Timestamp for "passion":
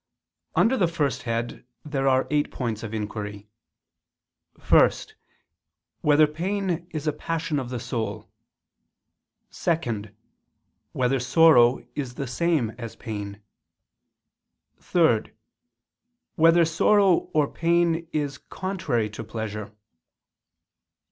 7.13-7.59